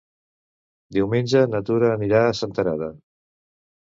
[0.95, 2.89] Diumenge na Tura anirà a Senterada.